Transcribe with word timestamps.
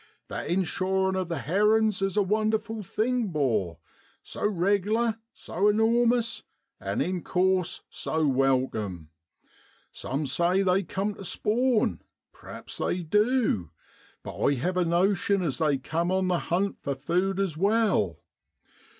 * 0.17 0.27
That 0.29 0.47
in 0.47 0.63
shorin' 0.63 1.15
of 1.15 1.29
the 1.29 1.37
herrin's 1.37 2.01
is 2.01 2.17
a 2.17 2.23
wonderful 2.23 2.81
thing, 2.81 3.27
'bor,' 3.27 3.77
so 4.23 4.43
reg'lar, 4.47 5.19
so 5.31 5.65
enor 5.65 6.07
mous 6.07 6.41
and 6.79 7.03
in 7.03 7.21
course, 7.23 7.83
so 7.87 8.25
welcome. 8.25 9.11
Some 9.91 10.25
say 10.25 10.63
they 10.63 10.81
cum 10.81 11.13
tu 11.13 11.23
spawn; 11.23 12.01
p'raps 12.33 12.77
they 12.79 13.03
du, 13.03 13.69
but 14.23 14.43
I 14.43 14.55
hev 14.55 14.75
a 14.77 14.85
notion 14.85 15.43
as 15.43 15.59
they 15.59 15.77
cum 15.77 16.11
on 16.11 16.29
the 16.29 16.39
hunt 16.39 16.79
for 16.81 16.95
food 16.95 17.39
as 17.39 17.55
well. 17.55 18.23